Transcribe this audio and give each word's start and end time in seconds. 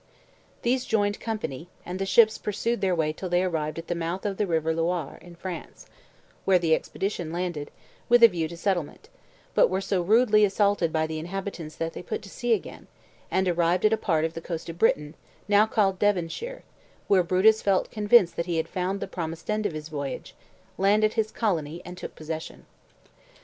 These 0.63 0.85
joined 0.85 1.19
company, 1.19 1.69
and 1.85 1.99
the 1.99 2.07
ships 2.07 2.39
pursued 2.39 2.81
their 2.81 2.95
way 2.95 3.13
till 3.13 3.29
they 3.29 3.43
arrived 3.43 3.77
at 3.77 3.85
the 3.85 3.93
mouth 3.93 4.25
of 4.25 4.37
the 4.37 4.47
river 4.47 4.73
Loire, 4.73 5.19
in 5.21 5.35
France, 5.35 5.85
where 6.43 6.57
the 6.57 6.73
expedition 6.73 7.31
landed, 7.31 7.69
with 8.09 8.23
a 8.23 8.27
view 8.27 8.47
to 8.47 8.55
a 8.55 8.57
settlement, 8.57 9.09
but 9.53 9.67
were 9.69 9.79
so 9.79 10.01
rudely 10.01 10.43
assaulted 10.43 10.91
by 10.91 11.05
the 11.05 11.19
inhabitants 11.19 11.75
that 11.75 11.93
they 11.93 12.01
put 12.01 12.23
to 12.23 12.31
sea 12.31 12.53
again, 12.53 12.87
and 13.29 13.47
arrived 13.47 13.85
at 13.85 13.93
a 13.93 13.95
part 13.95 14.25
of 14.25 14.33
the 14.33 14.41
coast 14.41 14.69
of 14.69 14.79
Britain, 14.79 15.13
now 15.47 15.67
called 15.67 15.99
Devonshire, 15.99 16.63
where 17.07 17.21
Brutus 17.21 17.61
felt 17.61 17.91
convinced 17.91 18.35
that 18.37 18.47
he 18.47 18.57
had 18.57 18.67
found 18.67 19.01
the 19.01 19.07
promised 19.07 19.51
end 19.51 19.67
of 19.67 19.73
his 19.73 19.89
voyage, 19.89 20.33
landed 20.79 21.13
his 21.13 21.29
colony, 21.29 21.79
and 21.85 21.95
took 21.95 22.15
possession. 22.15 22.65